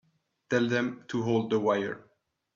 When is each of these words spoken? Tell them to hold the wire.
Tell 0.49 0.67
them 0.67 1.05
to 1.09 1.21
hold 1.21 1.51
the 1.51 1.59
wire. 1.59 2.07